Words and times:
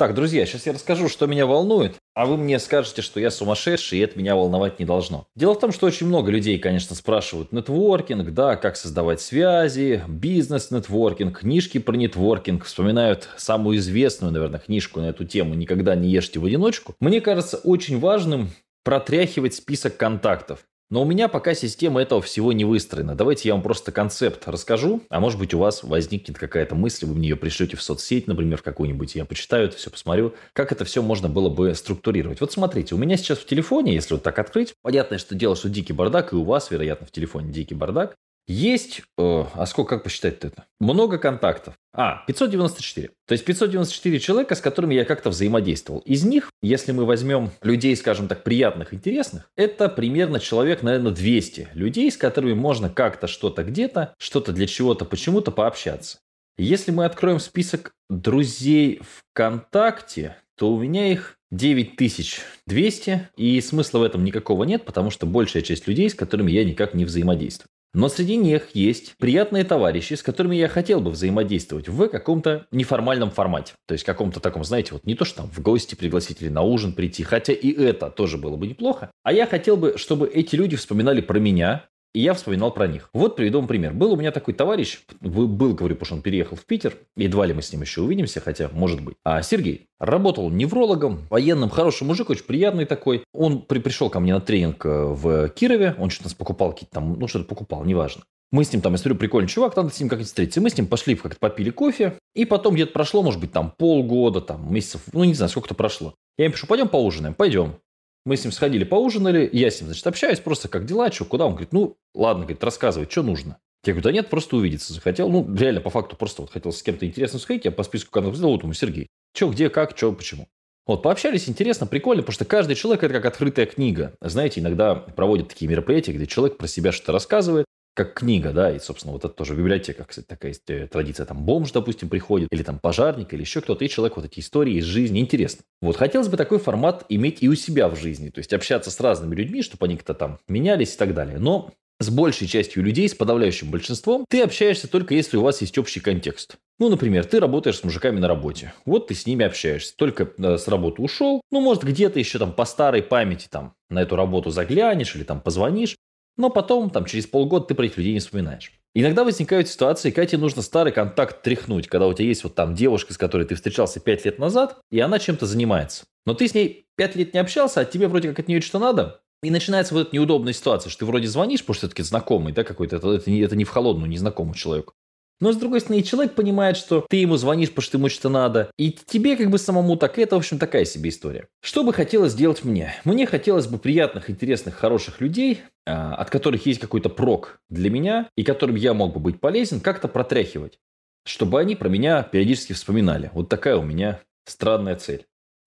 Так, 0.00 0.14
друзья, 0.14 0.46
сейчас 0.46 0.64
я 0.64 0.72
расскажу, 0.72 1.10
что 1.10 1.26
меня 1.26 1.44
волнует, 1.44 1.96
а 2.14 2.24
вы 2.24 2.38
мне 2.38 2.58
скажете, 2.58 3.02
что 3.02 3.20
я 3.20 3.30
сумасшедший, 3.30 3.98
и 3.98 4.00
это 4.00 4.18
меня 4.18 4.34
волновать 4.34 4.78
не 4.78 4.86
должно. 4.86 5.26
Дело 5.36 5.52
в 5.52 5.58
том, 5.58 5.72
что 5.72 5.86
очень 5.86 6.06
много 6.06 6.30
людей, 6.30 6.58
конечно, 6.58 6.96
спрашивают 6.96 7.52
нетворкинг, 7.52 8.30
да, 8.30 8.56
как 8.56 8.78
создавать 8.78 9.20
связи, 9.20 10.02
бизнес-нетворкинг, 10.08 11.40
книжки 11.40 11.76
про 11.76 11.96
нетворкинг, 11.96 12.64
вспоминают 12.64 13.28
самую 13.36 13.76
известную, 13.76 14.32
наверное, 14.32 14.60
книжку 14.60 15.00
на 15.00 15.10
эту 15.10 15.26
тему 15.26 15.52
«Никогда 15.52 15.94
не 15.94 16.08
ешьте 16.08 16.38
в 16.40 16.46
одиночку». 16.46 16.94
Мне 16.98 17.20
кажется 17.20 17.58
очень 17.58 18.00
важным 18.00 18.52
протряхивать 18.84 19.54
список 19.54 19.98
контактов. 19.98 20.60
Но 20.90 21.02
у 21.02 21.04
меня 21.04 21.28
пока 21.28 21.54
система 21.54 22.02
этого 22.02 22.20
всего 22.20 22.52
не 22.52 22.64
выстроена. 22.64 23.14
Давайте 23.14 23.48
я 23.48 23.54
вам 23.54 23.62
просто 23.62 23.92
концепт 23.92 24.48
расскажу, 24.48 25.02
а 25.08 25.20
может 25.20 25.38
быть 25.38 25.54
у 25.54 25.58
вас 25.58 25.84
возникнет 25.84 26.36
какая-то 26.36 26.74
мысль, 26.74 27.06
вы 27.06 27.14
мне 27.14 27.28
ее 27.28 27.36
пришлете 27.36 27.76
в 27.76 27.82
соцсеть, 27.82 28.26
например, 28.26 28.60
какую-нибудь, 28.60 29.14
я 29.14 29.24
почитаю 29.24 29.66
это 29.66 29.76
все, 29.76 29.88
посмотрю, 29.88 30.34
как 30.52 30.72
это 30.72 30.84
все 30.84 31.00
можно 31.00 31.28
было 31.28 31.48
бы 31.48 31.76
структурировать. 31.76 32.40
Вот 32.40 32.50
смотрите, 32.50 32.96
у 32.96 32.98
меня 32.98 33.16
сейчас 33.16 33.38
в 33.38 33.46
телефоне, 33.46 33.94
если 33.94 34.14
вот 34.14 34.24
так 34.24 34.36
открыть, 34.40 34.74
понятное 34.82 35.18
что 35.18 35.36
дело, 35.36 35.54
что 35.54 35.68
дикий 35.68 35.92
бардак, 35.92 36.32
и 36.32 36.36
у 36.36 36.42
вас, 36.42 36.72
вероятно, 36.72 37.06
в 37.06 37.12
телефоне 37.12 37.52
дикий 37.52 37.76
бардак, 37.76 38.16
есть, 38.50 39.02
э, 39.16 39.44
а 39.54 39.66
сколько, 39.66 39.96
как 39.96 40.04
посчитать 40.04 40.44
это? 40.44 40.64
Много 40.80 41.18
контактов. 41.18 41.74
А, 41.92 42.24
594. 42.26 43.10
То 43.26 43.32
есть 43.32 43.44
594 43.44 44.18
человека, 44.18 44.54
с 44.54 44.60
которыми 44.60 44.94
я 44.94 45.04
как-то 45.04 45.30
взаимодействовал. 45.30 46.00
Из 46.00 46.24
них, 46.24 46.50
если 46.60 46.90
мы 46.90 47.04
возьмем 47.04 47.50
людей, 47.62 47.94
скажем 47.96 48.26
так, 48.26 48.42
приятных, 48.42 48.92
интересных, 48.92 49.50
это 49.56 49.88
примерно 49.88 50.40
человек, 50.40 50.82
наверное, 50.82 51.12
200 51.12 51.68
людей, 51.74 52.10
с 52.10 52.16
которыми 52.16 52.54
можно 52.54 52.90
как-то 52.90 53.28
что-то 53.28 53.62
где-то, 53.62 54.14
что-то 54.18 54.52
для 54.52 54.66
чего-то, 54.66 55.04
почему-то 55.04 55.52
пообщаться. 55.52 56.18
Если 56.58 56.90
мы 56.90 57.04
откроем 57.04 57.38
список 57.38 57.92
друзей 58.08 59.00
ВКонтакте, 59.32 60.36
то 60.56 60.72
у 60.72 60.80
меня 60.80 61.10
их 61.10 61.36
9200, 61.52 63.28
и 63.36 63.60
смысла 63.60 63.98
в 64.00 64.02
этом 64.02 64.24
никакого 64.24 64.64
нет, 64.64 64.84
потому 64.84 65.10
что 65.10 65.26
большая 65.26 65.62
часть 65.62 65.86
людей, 65.86 66.10
с 66.10 66.14
которыми 66.14 66.50
я 66.50 66.64
никак 66.64 66.94
не 66.94 67.04
взаимодействую. 67.04 67.68
Но 67.92 68.08
среди 68.08 68.36
них 68.36 68.68
есть 68.74 69.14
приятные 69.18 69.64
товарищи, 69.64 70.14
с 70.14 70.22
которыми 70.22 70.54
я 70.54 70.68
хотел 70.68 71.00
бы 71.00 71.10
взаимодействовать 71.10 71.88
в 71.88 72.08
каком-то 72.08 72.66
неформальном 72.70 73.30
формате. 73.32 73.74
То 73.86 73.94
есть 73.94 74.04
каком-то 74.04 74.38
таком, 74.38 74.62
знаете, 74.62 74.92
вот 74.92 75.04
не 75.06 75.16
то, 75.16 75.24
что 75.24 75.38
там 75.38 75.50
в 75.50 75.60
гости 75.60 75.96
пригласить 75.96 76.40
или 76.40 76.48
на 76.48 76.62
ужин 76.62 76.92
прийти, 76.92 77.24
хотя 77.24 77.52
и 77.52 77.72
это 77.72 78.10
тоже 78.10 78.38
было 78.38 78.56
бы 78.56 78.68
неплохо. 78.68 79.10
А 79.24 79.32
я 79.32 79.46
хотел 79.46 79.76
бы, 79.76 79.94
чтобы 79.96 80.28
эти 80.28 80.54
люди 80.54 80.76
вспоминали 80.76 81.20
про 81.20 81.40
меня, 81.40 81.86
и 82.14 82.20
я 82.20 82.34
вспоминал 82.34 82.72
про 82.72 82.86
них. 82.86 83.08
Вот 83.12 83.36
приведу 83.36 83.58
вам 83.58 83.68
пример. 83.68 83.92
Был 83.92 84.12
у 84.12 84.16
меня 84.16 84.32
такой 84.32 84.54
товарищ, 84.54 85.00
был, 85.20 85.74
говорю, 85.74 85.94
потому 85.94 86.06
что 86.06 86.14
он 86.16 86.22
переехал 86.22 86.56
в 86.56 86.64
Питер, 86.64 86.96
едва 87.16 87.46
ли 87.46 87.54
мы 87.54 87.62
с 87.62 87.72
ним 87.72 87.82
еще 87.82 88.02
увидимся, 88.02 88.40
хотя, 88.40 88.68
может 88.72 89.00
быть. 89.00 89.16
А 89.24 89.42
Сергей 89.42 89.88
работал 89.98 90.50
неврологом, 90.50 91.26
военным, 91.30 91.70
хороший 91.70 92.04
мужик, 92.04 92.30
очень 92.30 92.44
приятный 92.44 92.84
такой. 92.84 93.24
Он 93.32 93.62
при, 93.62 93.78
пришел 93.78 94.10
ко 94.10 94.20
мне 94.20 94.34
на 94.34 94.40
тренинг 94.40 94.84
э, 94.84 94.88
в 94.88 95.48
Кирове, 95.50 95.94
он 95.98 96.10
что-то 96.10 96.28
нас 96.28 96.34
покупал, 96.34 96.72
какие-то 96.72 96.94
там, 96.94 97.18
ну, 97.18 97.28
что-то 97.28 97.44
покупал, 97.44 97.84
неважно. 97.84 98.22
Мы 98.52 98.64
с 98.64 98.72
ним 98.72 98.82
там, 98.82 98.92
я 98.92 98.98
смотрю, 98.98 99.14
прикольный 99.14 99.48
чувак, 99.48 99.76
надо 99.76 99.90
с 99.90 100.00
ним 100.00 100.08
как-нибудь 100.08 100.26
встретиться. 100.26 100.60
Мы 100.60 100.70
с 100.70 100.76
ним 100.76 100.88
пошли, 100.88 101.14
как-то 101.14 101.38
попили 101.38 101.70
кофе, 101.70 102.18
и 102.34 102.44
потом 102.44 102.74
где-то 102.74 102.92
прошло, 102.92 103.22
может 103.22 103.40
быть, 103.40 103.52
там 103.52 103.72
полгода, 103.76 104.40
там 104.40 104.72
месяцев, 104.74 105.02
ну, 105.12 105.22
не 105.22 105.34
знаю, 105.34 105.50
сколько-то 105.50 105.74
прошло. 105.74 106.14
Я 106.36 106.46
ему 106.46 106.54
пишу, 106.54 106.66
пойдем 106.66 106.88
поужинаем, 106.88 107.34
пойдем. 107.34 107.76
Мы 108.24 108.36
с 108.36 108.44
ним 108.44 108.52
сходили, 108.52 108.84
поужинали, 108.84 109.48
я 109.52 109.70
с 109.70 109.80
ним, 109.80 109.88
значит, 109.88 110.06
общаюсь, 110.06 110.40
просто 110.40 110.68
как 110.68 110.84
дела, 110.84 111.10
что, 111.10 111.24
куда? 111.24 111.46
Он 111.46 111.52
говорит, 111.52 111.72
ну, 111.72 111.96
ладно, 112.14 112.42
говорит, 112.42 112.62
рассказывай, 112.62 113.08
что 113.10 113.22
нужно. 113.22 113.58
Я 113.84 113.94
говорю, 113.94 114.04
да 114.04 114.12
нет, 114.12 114.28
просто 114.28 114.56
увидеться 114.56 114.92
захотел. 114.92 115.30
Ну, 115.30 115.54
реально, 115.54 115.80
по 115.80 115.88
факту, 115.88 116.16
просто 116.16 116.42
вот 116.42 116.50
хотел 116.50 116.70
с 116.70 116.82
кем-то 116.82 117.06
интересным 117.06 117.40
сходить, 117.40 117.64
я 117.64 117.70
по 117.70 117.82
списку 117.82 118.10
контактов 118.10 118.36
сделал, 118.36 118.52
вот 118.52 118.62
ему, 118.62 118.74
Сергей, 118.74 119.08
что, 119.34 119.48
где, 119.48 119.70
как, 119.70 119.96
что, 119.96 120.12
почему. 120.12 120.48
Вот, 120.86 121.02
пообщались, 121.02 121.48
интересно, 121.48 121.86
прикольно, 121.86 122.22
потому 122.22 122.34
что 122.34 122.44
каждый 122.44 122.74
человек– 122.74 123.02
это 123.04 123.14
как 123.14 123.26
открытая 123.26 123.66
книга. 123.66 124.14
Знаете, 124.20 124.60
иногда 124.60 124.94
проводят 124.94 125.48
такие 125.48 125.70
мероприятия, 125.70 126.12
где 126.12 126.26
человек 126.26 126.58
про 126.58 126.66
себя 126.66 126.92
что-то 126.92 127.12
рассказывает, 127.12 127.64
как 128.04 128.14
книга, 128.14 128.52
да, 128.52 128.74
и, 128.74 128.78
собственно, 128.78 129.12
вот 129.12 129.26
это 129.26 129.34
тоже 129.34 129.52
в 129.52 129.58
библиотеках, 129.58 130.08
кстати, 130.08 130.24
такая 130.24 130.52
есть 130.52 130.68
э, 130.70 130.86
традиция, 130.86 131.26
там 131.26 131.44
бомж, 131.44 131.70
допустим, 131.72 132.08
приходит, 132.08 132.48
или 132.50 132.62
там 132.62 132.78
пожарник, 132.78 133.34
или 133.34 133.42
еще 133.42 133.60
кто-то, 133.60 133.84
и 133.84 133.90
человек 133.90 134.16
вот 134.16 134.24
эти 134.24 134.40
истории 134.40 134.76
из 134.76 134.84
жизни, 134.84 135.20
интересно. 135.20 135.64
Вот, 135.82 135.96
хотелось 135.96 136.28
бы 136.28 136.38
такой 136.38 136.58
формат 136.58 137.04
иметь 137.10 137.42
и 137.42 137.48
у 137.48 137.54
себя 137.54 137.90
в 137.90 137.96
жизни, 137.96 138.30
то 138.30 138.38
есть 138.38 138.54
общаться 138.54 138.90
с 138.90 138.98
разными 139.00 139.34
людьми, 139.34 139.62
чтобы 139.62 139.84
они 139.84 139.96
как-то 139.96 140.14
там 140.14 140.38
менялись 140.48 140.94
и 140.94 140.96
так 140.96 141.12
далее. 141.12 141.38
Но 141.38 141.74
с 141.98 142.08
большей 142.08 142.46
частью 142.46 142.82
людей, 142.82 143.06
с 143.06 143.14
подавляющим 143.14 143.70
большинством, 143.70 144.24
ты 144.28 144.40
общаешься 144.40 144.88
только 144.88 145.14
если 145.14 145.36
у 145.36 145.42
вас 145.42 145.60
есть 145.60 145.76
общий 145.76 146.00
контекст. 146.00 146.56
Ну, 146.78 146.88
например, 146.88 147.26
ты 147.26 147.38
работаешь 147.38 147.76
с 147.76 147.84
мужиками 147.84 148.18
на 148.18 148.26
работе. 148.26 148.72
Вот 148.86 149.08
ты 149.08 149.14
с 149.14 149.26
ними 149.26 149.44
общаешься. 149.44 149.94
Только 149.94 150.30
э, 150.38 150.56
с 150.56 150.66
работы 150.66 151.02
ушел. 151.02 151.42
Ну, 151.50 151.60
может, 151.60 151.84
где-то 151.84 152.18
еще 152.18 152.38
там 152.38 152.54
по 152.54 152.64
старой 152.64 153.02
памяти 153.02 153.48
там 153.50 153.74
на 153.90 154.00
эту 154.00 154.16
работу 154.16 154.48
заглянешь 154.48 155.14
или 155.14 155.24
там 155.24 155.42
позвонишь. 155.42 155.96
Но 156.36 156.50
потом, 156.50 156.90
там, 156.90 157.04
через 157.04 157.26
полгода 157.26 157.66
ты 157.66 157.74
про 157.74 157.86
этих 157.86 157.98
людей 157.98 158.14
не 158.14 158.20
вспоминаешь. 158.20 158.72
Иногда 158.94 159.22
возникают 159.22 159.68
ситуации, 159.68 160.10
когда 160.10 160.26
тебе 160.26 160.40
нужно 160.40 160.62
старый 160.62 160.92
контакт 160.92 161.42
тряхнуть, 161.42 161.86
когда 161.86 162.08
у 162.08 162.12
тебя 162.12 162.26
есть 162.26 162.42
вот 162.42 162.54
там 162.54 162.74
девушка, 162.74 163.12
с 163.12 163.18
которой 163.18 163.46
ты 163.46 163.54
встречался 163.54 164.00
5 164.00 164.24
лет 164.24 164.38
назад, 164.38 164.80
и 164.90 164.98
она 164.98 165.18
чем-то 165.18 165.46
занимается. 165.46 166.04
Но 166.26 166.34
ты 166.34 166.48
с 166.48 166.54
ней 166.54 166.86
5 166.96 167.16
лет 167.16 167.34
не 167.34 167.40
общался, 167.40 167.80
а 167.80 167.84
тебе 167.84 168.08
вроде 168.08 168.30
как 168.30 168.40
от 168.40 168.48
нее 168.48 168.60
что-то 168.60 168.80
надо, 168.80 169.20
и 169.42 169.50
начинается 169.50 169.94
вот 169.94 170.08
эта 170.08 170.16
неудобная 170.16 170.52
ситуация, 170.52 170.90
что 170.90 171.00
ты 171.00 171.06
вроде 171.06 171.28
звонишь, 171.28 171.60
потому 171.60 171.74
что 171.74 171.86
все-таки 171.86 172.02
знакомый, 172.02 172.52
да, 172.52 172.64
какой-то, 172.64 172.96
это, 172.96 173.12
это, 173.12 173.30
не, 173.30 173.40
это 173.40 173.56
не 173.56 173.64
в 173.64 173.70
холодную, 173.70 174.10
незнакомому 174.10 174.54
человеку. 174.54 174.92
Но, 175.40 175.52
с 175.52 175.56
другой 175.56 175.80
стороны, 175.80 176.02
человек 176.02 176.34
понимает, 176.34 176.76
что 176.76 177.04
ты 177.08 177.16
ему 177.16 177.36
звонишь, 177.36 177.70
потому 177.70 177.82
что 177.82 177.96
ему 177.96 178.08
что-то 178.10 178.28
надо. 178.28 178.70
И 178.78 178.92
тебе 178.92 179.36
как 179.36 179.50
бы 179.50 179.58
самому 179.58 179.96
так. 179.96 180.18
Это, 180.18 180.36
в 180.36 180.38
общем, 180.38 180.58
такая 180.58 180.84
себе 180.84 181.08
история. 181.08 181.48
Что 181.62 181.82
бы 181.82 181.94
хотелось 181.94 182.32
сделать 182.32 182.62
мне? 182.62 182.94
Мне 183.04 183.26
хотелось 183.26 183.66
бы 183.66 183.78
приятных, 183.78 184.28
интересных, 184.28 184.74
хороших 184.74 185.20
людей, 185.20 185.62
а, 185.86 186.14
от 186.14 186.28
которых 186.28 186.66
есть 186.66 186.78
какой-то 186.78 187.08
прок 187.08 187.58
для 187.70 187.88
меня, 187.88 188.28
и 188.36 188.42
которым 188.42 188.76
я 188.76 188.92
мог 188.92 189.14
бы 189.14 189.20
быть 189.20 189.40
полезен, 189.40 189.80
как-то 189.80 190.08
протряхивать. 190.08 190.78
Чтобы 191.24 191.58
они 191.58 191.74
про 191.74 191.88
меня 191.88 192.22
периодически 192.22 192.74
вспоминали. 192.74 193.30
Вот 193.32 193.48
такая 193.48 193.76
у 193.76 193.82
меня 193.82 194.20
странная 194.44 194.96
цель. 194.96 195.26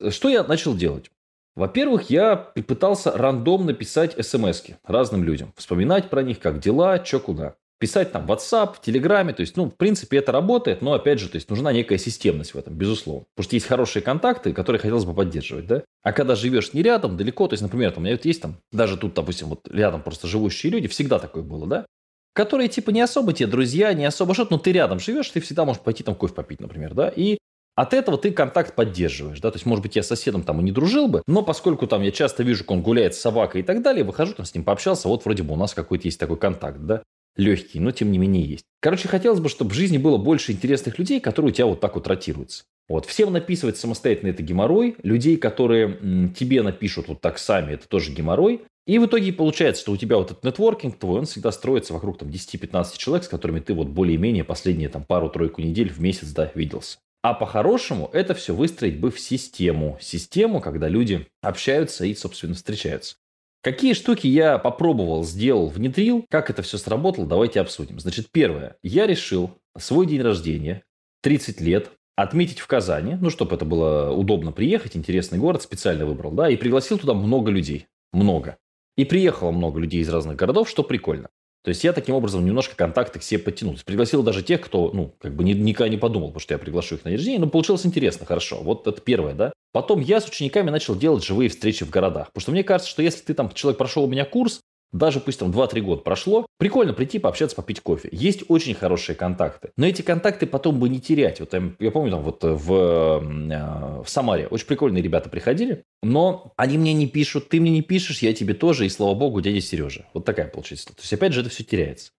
Что 0.10 0.30
я 0.30 0.44
начал 0.44 0.76
делать? 0.76 1.10
Во-первых, 1.56 2.10
я 2.10 2.36
пытался 2.36 3.12
рандомно 3.12 3.74
писать 3.74 4.16
смс 4.24 4.64
разным 4.84 5.24
людям. 5.24 5.54
Вспоминать 5.56 6.10
про 6.10 6.24
них, 6.24 6.40
как 6.40 6.60
дела, 6.60 7.04
что 7.04 7.20
куда 7.20 7.56
писать 7.80 8.12
там 8.12 8.26
WhatsApp, 8.32 8.76
в 8.76 8.82
Телеграме, 8.82 9.34
то 9.34 9.42
есть, 9.42 9.58
ну, 9.58 9.66
в 9.66 9.76
принципе, 9.76 10.18
это 10.18 10.32
работает, 10.32 10.82
но, 10.82 10.94
опять 10.94 11.20
же, 11.20 11.28
то 11.28 11.36
есть, 11.36 11.50
нужна 11.50 11.74
некая 11.74 11.98
системность 11.98 12.54
в 12.54 12.58
этом, 12.58 12.74
безусловно. 12.74 13.26
Потому 13.36 13.44
что 13.44 13.56
есть 13.56 13.66
хорошие 13.66 14.02
контакты, 14.02 14.54
которые 14.54 14.80
хотелось 14.80 15.06
бы 15.06 15.14
поддерживать, 15.14 15.68
да. 15.68 15.84
А 16.02 16.14
когда 16.14 16.36
живешь 16.36 16.74
не 16.74 16.82
рядом, 16.82 17.18
далеко, 17.18 17.48
то 17.48 17.54
есть, 17.54 17.64
например, 17.64 17.92
там, 17.92 18.04
у 18.04 18.06
меня 18.06 18.16
вот 18.16 18.26
есть 18.26 18.42
там, 18.42 18.58
даже 18.72 18.98
тут, 18.98 19.14
допустим, 19.14 19.50
вот 19.50 19.68
рядом 19.70 20.02
просто 20.02 20.28
живущие 20.28 20.72
люди, 20.72 20.88
всегда 20.88 21.20
такое 21.20 21.44
было, 21.44 21.68
да, 21.68 21.86
которые, 22.34 22.70
типа, 22.70 22.92
не 22.92 23.02
особо 23.02 23.34
тебе 23.34 23.48
друзья, 23.48 23.94
не 23.94 24.06
особо 24.06 24.34
что-то, 24.34 24.54
но 24.54 24.60
ты 24.60 24.72
рядом 24.72 25.00
живешь, 25.00 25.30
ты 25.30 25.42
всегда 25.42 25.66
можешь 25.66 25.82
пойти 25.82 26.04
там 26.04 26.16
кофе 26.16 26.34
попить, 26.34 26.62
например, 26.62 26.94
да, 26.94 27.10
и 27.10 27.38
от 27.76 27.94
этого 27.94 28.18
ты 28.18 28.32
контакт 28.32 28.76
поддерживаешь, 28.76 29.40
да, 29.40 29.52
то 29.52 29.58
есть, 29.58 29.66
может 29.66 29.84
быть, 29.84 29.96
я 29.96 30.04
с 30.04 30.08
соседом 30.08 30.44
там 30.44 30.62
и 30.62 30.64
не 30.64 30.72
дружил 30.72 31.08
бы, 31.08 31.22
но 31.28 31.44
поскольку 31.44 31.88
там 31.88 32.02
я 32.02 32.12
часто 32.12 32.44
вижу, 32.44 32.64
как 32.64 32.72
он 32.72 32.82
гуляет 32.82 33.16
с 33.16 33.20
собакой 33.20 33.62
и 33.62 33.64
так 33.64 33.82
далее, 33.82 34.04
выхожу 34.04 34.34
там 34.34 34.46
с 34.46 34.54
ним 34.54 34.64
пообщался, 34.64 35.08
вот 35.08 35.26
вроде 35.26 35.44
бы 35.44 35.54
у 35.54 35.58
нас 35.58 35.74
какой-то 35.74 36.08
есть 36.08 36.20
такой 36.20 36.38
контакт, 36.38 36.80
да 36.80 37.04
легкий, 37.36 37.80
но 37.80 37.92
тем 37.92 38.12
не 38.12 38.18
менее 38.18 38.44
есть. 38.44 38.66
Короче, 38.82 39.08
хотелось 39.08 39.40
бы, 39.40 39.50
чтобы 39.50 39.72
в 39.72 39.74
жизни 39.74 39.98
было 39.98 40.18
больше 40.18 40.52
интересных 40.52 41.00
людей, 41.00 41.20
которые 41.20 41.52
у 41.52 41.54
тебя 41.54 41.66
вот 41.68 41.80
так 41.80 41.96
вот 41.96 42.08
ротируются. 42.08 42.66
Вот. 42.90 43.06
Всем 43.06 43.32
написывать 43.32 43.78
самостоятельно 43.78 44.30
это 44.30 44.44
геморрой. 44.44 44.96
Людей, 45.04 45.38
которые 45.38 45.98
м, 46.02 46.34
тебе 46.34 46.62
напишут 46.62 47.08
вот 47.08 47.22
так 47.22 47.38
сами, 47.38 47.74
это 47.74 47.88
тоже 47.88 48.12
геморрой. 48.12 48.62
И 48.86 49.00
в 49.00 49.06
итоге 49.06 49.32
получается, 49.32 49.82
что 49.82 49.94
у 49.94 49.98
тебя 49.98 50.18
вот 50.18 50.32
этот 50.32 50.44
нетворкинг 50.44 51.00
твой, 51.00 51.20
он 51.20 51.26
всегда 51.26 51.54
строится 51.54 51.94
вокруг 51.94 52.18
там 52.18 52.30
10-15 52.30 52.98
человек, 52.98 53.24
с 53.24 53.30
которыми 53.30 53.62
ты 53.62 53.74
вот 53.74 53.88
более-менее 53.88 54.44
последние 54.44 54.90
там 54.90 55.06
пару-тройку 55.06 55.62
недель 55.62 55.90
в 55.90 56.02
месяц, 56.02 56.32
да, 56.32 56.52
виделся. 56.54 56.98
А 57.22 57.34
по-хорошему 57.34 58.10
это 58.12 58.34
все 58.34 58.54
выстроить 58.54 59.00
бы 59.00 59.10
в 59.10 59.18
систему. 59.18 59.98
Систему, 60.02 60.60
когда 60.60 60.90
люди 60.90 61.26
общаются 61.42 62.06
и, 62.06 62.14
собственно, 62.14 62.54
встречаются. 62.54 63.16
Какие 63.64 63.94
штуки 63.94 64.28
я 64.28 64.58
попробовал, 64.58 65.24
сделал, 65.24 65.68
внедрил, 65.68 66.26
как 66.30 66.50
это 66.50 66.62
все 66.62 66.78
сработало, 66.78 67.26
давайте 67.26 67.62
обсудим. 67.62 67.98
Значит, 67.98 68.28
первое. 68.30 68.76
Я 68.84 69.08
решил 69.08 69.52
свой 69.78 70.06
день 70.06 70.22
рождения, 70.22 70.84
30 71.22 71.62
лет, 71.62 71.92
отметить 72.18 72.60
в 72.60 72.68
Казани, 72.68 73.16
ну, 73.22 73.30
чтобы 73.30 73.56
это 73.56 73.64
было 73.64 74.12
удобно 74.12 74.52
приехать, 74.52 74.98
интересный 74.98 75.40
город, 75.40 75.62
специально 75.62 76.06
выбрал, 76.06 76.32
да, 76.32 76.50
и 76.50 76.58
пригласил 76.58 77.00
туда 77.00 77.14
много 77.14 77.52
людей, 77.52 77.88
много. 78.12 78.58
И 78.98 79.06
приехало 79.06 79.52
много 79.52 79.80
людей 79.80 80.02
из 80.02 80.10
разных 80.10 80.36
городов, 80.36 80.70
что 80.70 80.84
прикольно. 80.84 81.30
То 81.64 81.70
есть 81.70 81.86
я 81.86 81.94
таким 81.94 82.16
образом 82.16 82.46
немножко 82.46 82.76
контакты 82.76 83.20
к 83.20 83.24
себе 83.24 83.40
подтянул. 83.40 83.78
Пригласил 83.86 84.24
даже 84.24 84.44
тех, 84.44 84.60
кто, 84.60 84.92
ну, 84.94 85.16
как 85.20 85.34
бы 85.34 85.46
никогда 85.46 85.88
не 85.88 85.98
подумал, 85.98 86.28
потому 86.28 86.42
что 86.42 86.54
я 86.54 86.58
приглашу 86.58 86.96
их 86.96 87.06
на 87.06 87.12
день 87.12 87.18
рождения, 87.18 87.40
но 87.40 87.48
получилось 87.48 87.86
интересно, 87.86 88.26
хорошо. 88.26 88.62
Вот 88.62 88.86
это 88.88 89.00
первое, 89.00 89.34
да. 89.34 89.54
Потом 89.74 90.00
я 90.00 90.22
с 90.22 90.28
учениками 90.28 90.70
начал 90.70 90.96
делать 90.96 91.26
живые 91.26 91.50
встречи 91.50 91.84
в 91.84 91.90
городах. 91.90 92.28
Потому 92.28 92.42
что 92.42 92.52
мне 92.52 92.64
кажется, 92.64 92.90
что 92.90 93.02
если 93.02 93.24
ты 93.24 93.34
там, 93.34 93.52
человек 93.52 93.78
прошел 93.78 94.04
у 94.04 94.08
меня 94.08 94.24
курс, 94.24 94.62
даже 94.94 95.20
пусть 95.20 95.40
там 95.40 95.50
2-3 95.50 95.82
года 95.82 96.02
прошло, 96.04 96.46
прикольно 96.60 96.94
прийти 96.94 97.18
пообщаться, 97.18 97.56
попить 97.56 97.82
кофе. 97.82 98.10
Есть 98.12 98.44
очень 98.48 98.76
хорошие 98.76 99.16
контакты. 99.16 99.72
Но 99.76 99.88
эти 99.88 100.04
контакты 100.04 100.46
потом 100.46 100.80
бы 100.80 100.88
не 100.88 101.02
терять. 101.02 101.40
Вот 101.40 101.54
я 101.80 101.92
помню, 101.92 102.12
там 102.12 102.22
вот 102.22 102.44
в, 102.44 102.74
э, 102.74 104.04
в 104.04 104.08
Самаре 104.08 104.48
очень 104.48 104.68
прикольные 104.68 105.02
ребята 105.02 105.30
приходили, 105.30 105.84
но 106.04 106.54
они 106.56 106.78
мне 106.78 106.94
не 106.94 107.08
пишут, 107.08 107.50
ты 107.50 107.60
мне 107.60 107.72
не 107.72 107.82
пишешь, 107.82 108.20
я 108.20 108.34
тебе 108.34 108.54
тоже, 108.54 108.86
и 108.86 108.90
слава 108.90 109.16
богу, 109.16 109.42
дядя 109.42 109.60
Сережа. 109.60 110.06
Вот 110.14 110.26
такая 110.26 110.48
получается. 110.48 110.90
То 110.90 111.02
есть, 111.02 111.12
опять 111.12 111.34
же, 111.34 111.42
это 111.42 111.50
все 111.50 111.64
теряется. 111.64 112.12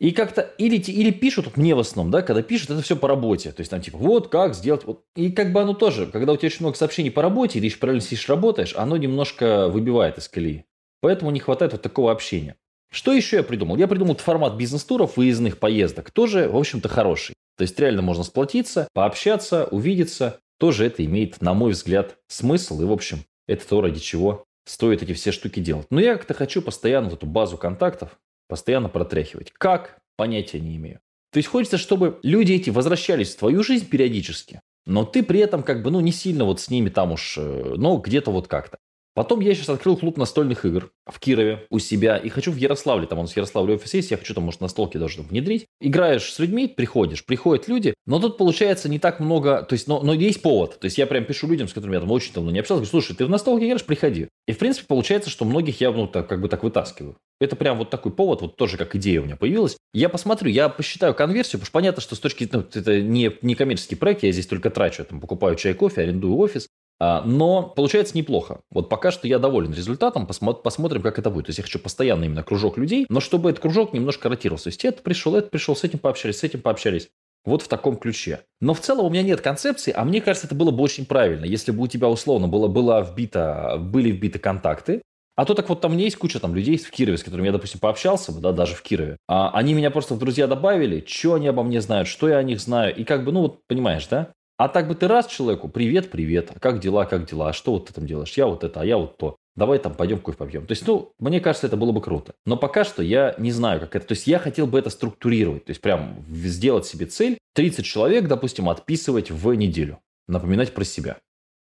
И 0.00 0.10
как-то 0.10 0.42
или, 0.58 0.76
или 0.76 1.10
пишут, 1.10 1.56
мне 1.56 1.74
в 1.74 1.78
основном, 1.78 2.10
да, 2.10 2.22
когда 2.22 2.42
пишут, 2.42 2.70
это 2.70 2.82
все 2.82 2.96
по 2.96 3.08
работе. 3.08 3.52
То 3.52 3.60
есть 3.60 3.70
там 3.70 3.80
типа, 3.80 3.98
вот 3.98 4.28
как 4.28 4.54
сделать. 4.54 4.84
Вот. 4.84 5.04
И 5.14 5.30
как 5.30 5.52
бы 5.52 5.60
оно 5.60 5.74
тоже, 5.74 6.06
когда 6.06 6.32
у 6.32 6.36
тебя 6.36 6.48
очень 6.48 6.60
много 6.60 6.76
сообщений 6.76 7.10
по 7.10 7.22
работе, 7.22 7.58
и 7.58 7.60
ты 7.60 7.66
еще 7.66 7.78
правильно 7.78 8.02
сидишь 8.02 8.28
работаешь, 8.28 8.74
оно 8.76 8.96
немножко 8.96 9.68
выбивает 9.68 10.18
из 10.18 10.28
колеи. 10.28 10.64
Поэтому 11.00 11.30
не 11.30 11.40
хватает 11.40 11.72
вот 11.72 11.82
такого 11.82 12.10
общения. 12.10 12.56
Что 12.90 13.12
еще 13.12 13.36
я 13.36 13.42
придумал? 13.42 13.76
Я 13.76 13.88
придумал 13.88 14.16
формат 14.16 14.54
бизнес-туров, 14.54 15.16
выездных 15.16 15.58
поездок. 15.58 16.10
Тоже, 16.10 16.48
в 16.48 16.56
общем-то, 16.56 16.88
хороший. 16.88 17.34
То 17.56 17.62
есть 17.62 17.78
реально 17.78 18.02
можно 18.02 18.24
сплотиться, 18.24 18.88
пообщаться, 18.94 19.66
увидеться. 19.66 20.40
Тоже 20.58 20.86
это 20.86 21.04
имеет, 21.04 21.40
на 21.40 21.54
мой 21.54 21.72
взгляд, 21.72 22.16
смысл. 22.28 22.80
И, 22.82 22.84
в 22.84 22.92
общем, 22.92 23.24
это 23.46 23.66
то, 23.66 23.80
ради 23.80 24.00
чего 24.00 24.44
стоит 24.64 25.02
эти 25.02 25.12
все 25.12 25.32
штуки 25.32 25.60
делать. 25.60 25.86
Но 25.90 26.00
я 26.00 26.14
как-то 26.14 26.34
хочу 26.34 26.62
постоянно 26.62 27.08
вот 27.08 27.18
эту 27.18 27.26
базу 27.26 27.58
контактов 27.58 28.18
постоянно 28.48 28.88
протряхивать. 28.88 29.52
Как? 29.52 29.98
Понятия 30.16 30.60
не 30.60 30.76
имею. 30.76 31.00
То 31.32 31.38
есть 31.38 31.48
хочется, 31.48 31.78
чтобы 31.78 32.20
люди 32.22 32.52
эти 32.52 32.70
возвращались 32.70 33.34
в 33.34 33.38
твою 33.38 33.62
жизнь 33.64 33.88
периодически, 33.88 34.60
но 34.86 35.04
ты 35.04 35.22
при 35.22 35.40
этом 35.40 35.62
как 35.62 35.82
бы, 35.82 35.90
ну, 35.90 36.00
не 36.00 36.12
сильно 36.12 36.44
вот 36.44 36.60
с 36.60 36.70
ними 36.70 36.90
там 36.90 37.12
уж, 37.12 37.36
э, 37.38 37.74
но 37.76 37.96
где-то 37.96 38.30
вот 38.30 38.46
как-то. 38.46 38.78
Потом 39.14 39.40
я 39.40 39.54
сейчас 39.54 39.68
открыл 39.68 39.96
клуб 39.96 40.16
настольных 40.16 40.64
игр 40.64 40.90
в 41.06 41.20
Кирове 41.20 41.66
у 41.70 41.78
себя 41.78 42.16
и 42.16 42.28
хочу 42.28 42.50
в 42.50 42.56
Ярославле, 42.56 43.06
там 43.06 43.20
он 43.20 43.28
с 43.28 43.36
Ярославля 43.36 43.74
офис 43.74 43.94
есть, 43.94 44.10
я 44.10 44.16
хочу 44.16 44.34
там, 44.34 44.44
может, 44.44 44.60
настолки 44.60 44.98
даже 44.98 45.22
внедрить. 45.22 45.66
Играешь 45.80 46.32
с 46.32 46.38
людьми, 46.40 46.66
приходишь, 46.66 47.24
приходят 47.24 47.68
люди, 47.68 47.94
но 48.06 48.18
тут 48.18 48.36
получается 48.38 48.88
не 48.88 48.98
так 48.98 49.20
много, 49.20 49.62
то 49.62 49.74
есть, 49.74 49.86
но, 49.86 50.02
но 50.02 50.12
есть 50.12 50.42
повод. 50.42 50.80
То 50.80 50.86
есть 50.86 50.98
я 50.98 51.06
прям 51.06 51.24
пишу 51.24 51.46
людям, 51.46 51.68
с 51.68 51.72
которыми 51.72 51.94
я 51.94 52.00
там 52.00 52.10
очень 52.10 52.32
давно 52.32 52.50
не 52.50 52.58
общался, 52.58 52.80
говорю, 52.80 52.90
слушай, 52.90 53.14
ты 53.16 53.24
в 53.24 53.30
настолке 53.30 53.66
играешь, 53.66 53.84
приходи. 53.84 54.28
И 54.48 54.52
в 54.52 54.58
принципе 54.58 54.86
получается, 54.88 55.30
что 55.30 55.44
многих 55.44 55.80
я 55.80 55.92
ну, 55.92 56.08
так, 56.08 56.28
как 56.28 56.40
бы 56.40 56.48
так 56.48 56.64
вытаскиваю. 56.64 57.16
Это 57.40 57.56
прям 57.56 57.78
вот 57.78 57.90
такой 57.90 58.12
повод, 58.12 58.42
вот 58.42 58.56
тоже 58.56 58.76
как 58.76 58.96
идея 58.96 59.20
у 59.20 59.24
меня 59.24 59.36
появилась. 59.36 59.76
Я 59.92 60.08
посмотрю, 60.08 60.50
я 60.50 60.68
посчитаю 60.68 61.14
конверсию, 61.14 61.60
потому 61.60 61.66
что 61.66 61.72
понятно, 61.72 62.02
что 62.02 62.16
с 62.16 62.20
точки 62.20 62.48
ну, 62.50 62.60
это 62.60 63.00
не, 63.00 63.32
не 63.42 63.54
коммерческий 63.54 63.96
проект, 63.96 64.22
я 64.22 64.32
здесь 64.32 64.46
только 64.46 64.70
трачу, 64.70 65.02
я 65.02 65.06
там 65.06 65.20
покупаю 65.20 65.56
чай, 65.56 65.74
кофе, 65.74 66.02
арендую 66.02 66.36
офис, 66.36 66.68
но 67.00 67.62
получается 67.62 68.16
неплохо. 68.16 68.60
Вот 68.70 68.88
пока 68.88 69.10
что 69.10 69.26
я 69.28 69.38
доволен 69.38 69.72
результатом, 69.72 70.26
посмотрим, 70.26 71.02
как 71.02 71.18
это 71.18 71.30
будет. 71.30 71.46
То 71.46 71.50
есть 71.50 71.58
я 71.58 71.64
хочу 71.64 71.78
постоянно 71.78 72.24
именно 72.24 72.42
кружок 72.42 72.78
людей, 72.78 73.06
но 73.08 73.20
чтобы 73.20 73.50
этот 73.50 73.62
кружок 73.62 73.92
немножко 73.92 74.28
ротировался. 74.28 74.64
То 74.64 74.68
есть 74.68 74.84
это 74.84 75.02
пришел, 75.02 75.34
это 75.34 75.48
пришел, 75.48 75.76
с 75.76 75.84
этим 75.84 75.98
пообщались, 75.98 76.38
с 76.38 76.44
этим 76.44 76.60
пообщались. 76.60 77.08
Вот 77.44 77.60
в 77.60 77.68
таком 77.68 77.96
ключе. 77.96 78.40
Но 78.62 78.72
в 78.72 78.80
целом 78.80 79.04
у 79.04 79.10
меня 79.10 79.22
нет 79.22 79.42
концепции, 79.42 79.92
а 79.94 80.04
мне 80.04 80.22
кажется, 80.22 80.46
это 80.46 80.54
было 80.54 80.70
бы 80.70 80.82
очень 80.82 81.04
правильно, 81.04 81.44
если 81.44 81.72
бы 81.72 81.82
у 81.82 81.86
тебя 81.86 82.08
условно 82.08 82.48
было, 82.48 82.68
было 82.68 83.02
вбито, 83.02 83.76
были 83.78 84.10
вбиты 84.10 84.38
контакты, 84.38 85.02
а 85.36 85.44
то 85.44 85.52
так 85.52 85.68
вот 85.68 85.80
там 85.80 85.90
у 85.90 85.94
меня 85.94 86.04
есть 86.04 86.16
куча 86.16 86.40
там 86.40 86.54
людей 86.54 86.78
в 86.78 86.90
Кирове, 86.90 87.18
с 87.18 87.24
которыми 87.24 87.46
я, 87.46 87.52
допустим, 87.52 87.80
пообщался 87.80 88.32
бы, 88.32 88.40
да, 88.40 88.52
даже 88.52 88.76
в 88.76 88.82
Кирове. 88.82 89.18
А 89.28 89.50
они 89.50 89.74
меня 89.74 89.90
просто 89.90 90.14
в 90.14 90.18
друзья 90.18 90.46
добавили, 90.46 91.04
что 91.06 91.34
они 91.34 91.48
обо 91.48 91.64
мне 91.64 91.80
знают, 91.80 92.08
что 92.08 92.28
я 92.28 92.38
о 92.38 92.42
них 92.42 92.60
знаю. 92.60 92.94
И 92.96 93.04
как 93.04 93.24
бы, 93.24 93.32
ну 93.32 93.42
вот, 93.42 93.66
понимаешь, 93.66 94.06
да? 94.06 94.32
А 94.56 94.68
так 94.68 94.86
бы 94.86 94.94
ты 94.94 95.08
раз 95.08 95.26
человеку, 95.26 95.68
привет, 95.68 96.10
привет, 96.10 96.52
а 96.54 96.60
как 96.60 96.78
дела, 96.78 97.06
как 97.06 97.28
дела, 97.28 97.48
а 97.48 97.52
что 97.52 97.72
вот 97.72 97.86
ты 97.86 97.92
там 97.92 98.06
делаешь, 98.06 98.32
я 98.36 98.46
вот 98.46 98.62
это, 98.62 98.80
а 98.80 98.84
я 98.84 98.96
вот 98.96 99.18
то. 99.18 99.36
Давай 99.56 99.78
там 99.78 99.94
пойдем 99.94 100.18
кофе 100.18 100.36
попьем. 100.38 100.66
То 100.66 100.72
есть, 100.72 100.86
ну, 100.86 101.12
мне 101.18 101.40
кажется, 101.40 101.68
это 101.68 101.76
было 101.76 101.92
бы 101.92 102.00
круто. 102.00 102.34
Но 102.44 102.56
пока 102.56 102.84
что 102.84 103.02
я 103.02 103.34
не 103.38 103.52
знаю, 103.52 103.80
как 103.80 103.94
это. 103.94 104.06
То 104.08 104.12
есть, 104.12 104.26
я 104.26 104.40
хотел 104.40 104.66
бы 104.66 104.78
это 104.78 104.90
структурировать. 104.90 105.64
То 105.64 105.70
есть, 105.70 105.80
прям 105.80 106.24
сделать 106.28 106.86
себе 106.86 107.06
цель 107.06 107.38
30 107.54 107.84
человек, 107.84 108.26
допустим, 108.26 108.68
отписывать 108.68 109.30
в 109.30 109.54
неделю. 109.54 110.00
Напоминать 110.26 110.74
про 110.74 110.84
себя. 110.84 111.18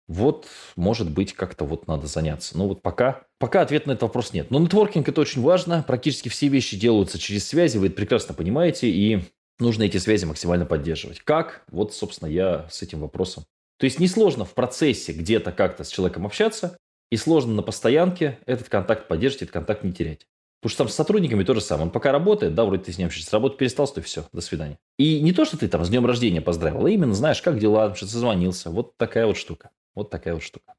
Вот, 0.07 0.47
может 0.75 1.11
быть, 1.11 1.33
как-то 1.33 1.65
вот 1.65 1.87
надо 1.87 2.07
заняться. 2.07 2.57
Но 2.57 2.67
вот 2.67 2.81
пока, 2.81 3.23
пока 3.39 3.61
ответа 3.61 3.89
на 3.89 3.93
этот 3.93 4.03
вопрос 4.03 4.33
нет. 4.33 4.49
Но 4.49 4.59
нетворкинг 4.59 5.07
это 5.07 5.21
очень 5.21 5.41
важно. 5.41 5.83
Практически 5.87 6.29
все 6.29 6.47
вещи 6.47 6.77
делаются 6.77 7.19
через 7.19 7.47
связи, 7.47 7.77
вы 7.77 7.87
это 7.87 7.95
прекрасно 7.95 8.33
понимаете. 8.33 8.89
И 8.89 9.21
нужно 9.63 9.83
эти 9.83 9.97
связи 9.97 10.25
максимально 10.25 10.65
поддерживать. 10.65 11.21
Как? 11.21 11.63
Вот, 11.71 11.93
собственно, 11.93 12.29
я 12.29 12.67
с 12.69 12.81
этим 12.83 12.99
вопросом. 12.99 13.45
То 13.79 13.85
есть 13.85 13.99
несложно 13.99 14.45
в 14.45 14.53
процессе 14.53 15.11
где-то 15.11 15.51
как-то 15.51 15.83
с 15.83 15.89
человеком 15.89 16.25
общаться, 16.25 16.77
и 17.11 17.17
сложно 17.17 17.53
на 17.53 17.63
постоянке 17.63 18.39
этот 18.45 18.69
контакт 18.69 19.07
поддерживать, 19.07 19.43
этот 19.43 19.53
контакт 19.53 19.83
не 19.83 19.93
терять. 19.93 20.27
Потому 20.61 20.71
что 20.71 20.83
там 20.85 20.87
с 20.89 20.95
сотрудниками 20.95 21.43
то 21.43 21.53
же 21.53 21.61
самое. 21.61 21.87
Он 21.87 21.91
пока 21.91 22.11
работает, 22.11 22.55
да, 22.55 22.63
вроде 22.63 22.83
ты 22.83 22.93
с 22.93 22.97
ним 22.97 23.07
общаешься, 23.07 23.29
с 23.29 23.33
работы 23.33 23.57
перестал, 23.57 23.87
то 23.87 24.01
все, 24.01 24.25
до 24.31 24.41
свидания. 24.41 24.77
И 24.97 25.19
не 25.19 25.33
то, 25.33 25.43
что 25.43 25.57
ты 25.57 25.67
там 25.67 25.83
с 25.83 25.89
днем 25.89 26.05
рождения 26.05 26.41
поздравил, 26.41 26.85
а 26.85 26.89
именно 26.89 27.13
знаешь, 27.13 27.41
как 27.41 27.59
дела, 27.59 27.93
что 27.95 28.07
созвонился. 28.07 28.69
Вот 28.69 28.95
такая 28.97 29.25
вот 29.25 29.35
штука. 29.35 29.71
Вот 29.93 30.09
такая 30.09 30.35
вот 30.35 30.43
штука. 30.43 30.75